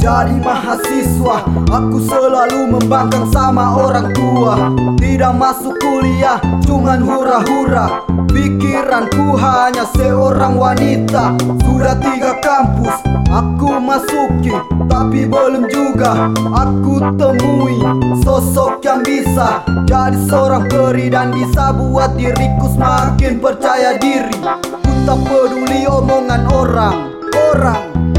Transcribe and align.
jadi 0.00 0.36
mahasiswa 0.40 1.44
Aku 1.70 2.02
selalu 2.02 2.74
membangkang 2.74 3.30
sama 3.30 3.78
orang 3.78 4.10
tua. 4.10 4.74
Tidak 4.98 5.34
masuk 5.38 5.78
kuliah, 5.78 6.40
cuman 6.66 6.98
hura-hura. 7.04 8.02
Pikiranku 8.26 9.38
hanya 9.38 9.86
seorang 9.94 10.58
wanita. 10.58 11.38
Sudah 11.62 11.94
tiga 12.02 12.34
kampus, 12.42 12.96
aku 13.30 13.78
masuki. 13.78 14.50
Tapi 14.90 15.22
belum 15.30 15.70
juga 15.70 16.34
aku 16.50 17.14
temui 17.14 17.78
Sosok 18.26 18.82
yang 18.82 19.06
bisa 19.06 19.62
jadi 19.86 20.18
seorang 20.26 20.66
peri 20.66 21.06
Dan 21.06 21.30
bisa 21.30 21.70
buat 21.70 22.18
diriku 22.18 22.66
semakin 22.74 23.38
percaya 23.38 23.94
diri. 24.02 24.34
Ku 24.82 24.92
tak 25.06 25.18
peduli 25.24 25.86
omongan 25.86 26.42
orang 26.50 26.96
Orang 27.30 28.09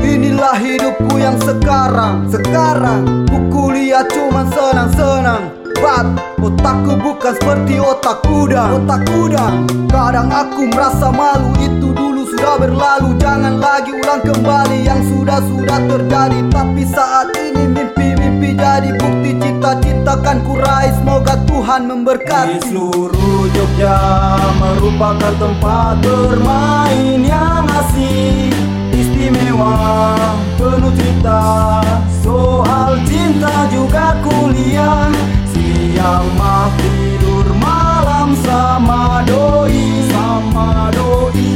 Inilah 0.41 0.58
hidupku 0.58 1.22
yang 1.22 1.38
sekarang 1.38 2.26
Sekarang. 2.26 3.30
Ku 3.30 3.45
kuliah 3.54 4.02
cuman 4.09 4.49
senang-senang. 4.49 5.54
But 5.77 6.18
Otakku 6.41 6.98
bukan 6.98 7.38
seperti 7.38 7.77
otak 7.77 8.26
kuda 8.26 8.82
Otak 8.82 9.05
kuda 9.05 9.46
Kadang 9.85 10.34
aku 10.34 10.66
merasa 10.74 11.13
malu. 11.13 11.54
Itu 11.62 11.93
dulu 11.93 12.26
sudah 12.26 12.57
berlalu. 12.57 13.21
Jangan 13.21 13.62
lagi 13.62 13.93
ulang 13.93 14.26
kembali. 14.26 14.82
Yang 14.82 15.13
sudah-sudah 15.13 15.77
terjadi. 15.85 16.40
Tapi 16.49 16.90
saat 16.90 17.38
ini 17.38 17.70
mimpi-mimpi 17.70 18.57
jadi 18.57 18.98
bukti 18.98 19.38
Cita-cita 19.38 20.26
kan 20.26 20.41
kurai 20.41 20.90
Semoga 20.98 21.38
Tuhan 21.46 21.85
memberkati. 21.85 22.57
Di 22.57 22.60
seluruh 22.66 23.46
Jogja 23.54 23.94
Merupakan 24.57 25.38
tempat 25.38 26.01
bermain 26.01 27.21
yang 27.29 27.70
asik 27.70 28.71
Istimewa 29.62 30.17
Penuh 30.57 30.93
cerita 30.98 31.41
Soal 32.21 32.98
cinta 33.05 33.70
juga 33.70 34.17
kuliah. 34.21 35.09
Siang 35.54 36.26
mah 36.37 36.70
tidur 36.77 37.48
malam 37.62 38.34
sama 38.41 39.21
doi 39.26 40.01
Sama 40.09 40.89
doi. 40.93 41.49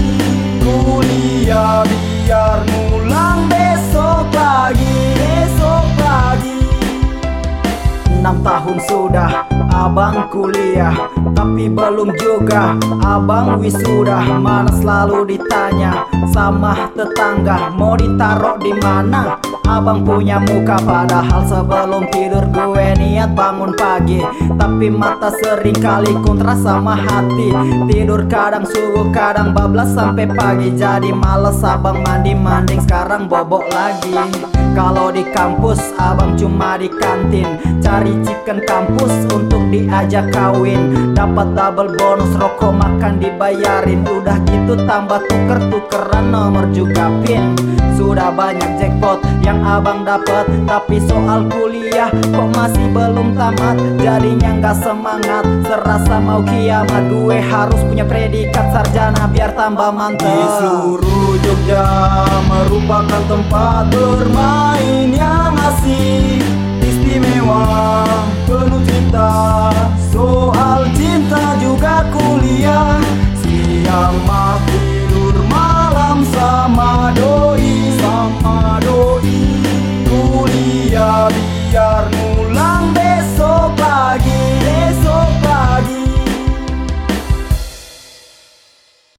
Kuliah 0.61 1.81
biar 1.85 2.61
Enam 8.25 8.41
tahun 8.41 8.81
sudah 8.89 9.45
abang 9.69 10.25
kuliah 10.33 10.97
Tapi 11.37 11.69
belum 11.69 12.09
juga 12.17 12.73
abang 13.05 13.61
wisuda 13.61 14.41
Mana 14.41 14.65
selalu 14.81 15.37
ditanya 15.37 16.09
sama 16.33 16.89
tetangga 16.97 17.69
Mau 17.77 17.93
ditaruh 17.93 18.57
di 18.57 18.73
mana? 18.81 19.37
Abang 19.65 20.05
punya 20.05 20.37
muka 20.37 20.77
padahal 20.77 21.41
sebelum 21.49 22.05
tidur 22.13 22.45
gue 22.53 22.87
niat 23.01 23.33
bangun 23.33 23.73
pagi. 23.73 24.21
Tapi 24.55 24.87
mata 24.93 25.33
sering 25.33 25.77
kali 25.81 26.13
kontra 26.21 26.53
sama 26.53 26.93
hati 26.93 27.49
Tidur 27.89 28.29
kadang 28.29 28.63
subuh 28.63 29.09
kadang 29.09 29.57
bablas 29.57 29.91
sampai 29.97 30.29
pagi. 30.29 30.69
Jadi 30.77 31.09
males 31.09 31.65
abang 31.65 32.05
mandi-manding 32.05 32.81
sekarang 32.85 33.25
bobok 33.25 33.65
lagi. 33.73 34.13
Kalau 34.75 35.09
di 35.09 35.23
kampus 35.33 35.79
abang 35.97 36.37
cuma 36.37 36.77
di 36.77 36.91
kantin. 36.91 37.57
Cari 37.81 38.11
chicken 38.21 38.61
kampus 38.69 39.13
untuk 39.31 39.65
diajak 39.71 40.29
kawin. 40.29 41.13
Dapat 41.15 41.57
double 41.57 41.95
bonus 41.95 42.31
rokok 42.37 42.75
makan 42.75 43.17
dibayarin. 43.17 44.03
Udah 44.03 44.37
gitu 44.45 44.75
tambah 44.85 45.23
tuker-tukeran 45.25 46.29
nomor 46.29 46.69
juga 46.75 47.07
pin. 47.23 47.55
Sudah 47.95 48.27
banyak 48.35 48.75
jackpot 48.75 49.23
yang 49.39 49.54
abang 49.63 50.03
dapat. 50.03 50.49
Tapi 50.65 50.97
soal 51.05 51.47
kuliah 51.47 52.09
kok 52.11 52.49
masih 52.55 52.87
belum 52.91 53.37
tamat. 53.37 53.77
Jadinya 54.01 54.51
nggak 54.59 54.77
semangat 54.81 55.43
Serasa 55.63 56.17
mau 56.19 56.41
kiamat. 56.43 57.03
Gue 57.07 57.37
harus 57.39 57.79
punya 57.85 58.03
predikat 58.03 58.71
sarjana 58.73 59.29
biar 59.29 59.53
tambah 59.53 59.91
mantap. 59.93 60.25
Di 60.25 60.47
seluruh 60.59 61.37
Jogja 61.45 61.85
merupakan 62.49 63.23
tempat 63.29 63.93
bermain 63.93 65.13
yang 65.13 65.53
asik 65.53 66.41
Istimewa 66.81 68.05
penuh 68.49 68.81
cinta. 68.87 69.69
Soal 70.09 70.87
cinta 70.95 71.59
juga 71.59 72.07
kuliah 72.09 72.97
Siang 73.43 74.15